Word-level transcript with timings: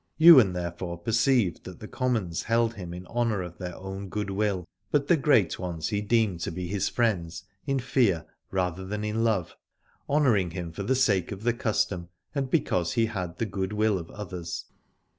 Ywain 0.19 0.53
therefore 0.53 0.97
perceived 0.97 1.63
that 1.65 1.79
the 1.79 1.87
com 1.87 2.13
mons 2.13 2.41
held 2.45 2.73
him 2.73 2.91
in 2.91 3.05
honour 3.05 3.43
of 3.43 3.59
their 3.59 3.75
own 3.75 4.09
good 4.09 4.31
88 4.31 4.33
Aladore 4.33 4.37
will: 4.37 4.65
but 4.89 5.07
the 5.07 5.15
great 5.15 5.59
ones 5.59 5.89
he 5.89 6.01
deemed 6.01 6.39
to 6.39 6.51
be 6.51 6.65
his 6.65 6.89
friends 6.89 7.43
in 7.67 7.77
fear 7.77 8.25
rather 8.49 8.83
than 8.83 9.03
in 9.03 9.23
love, 9.23 9.55
honour 10.09 10.35
ing 10.35 10.49
him 10.49 10.71
for 10.71 10.81
the 10.81 10.95
sake 10.95 11.31
of 11.31 11.43
the 11.43 11.53
custom 11.53 12.09
and 12.33 12.49
because 12.49 12.93
he 12.93 13.05
had 13.05 13.37
the 13.37 13.45
good 13.45 13.73
will 13.73 13.99
of 13.99 14.09
others. 14.09 14.65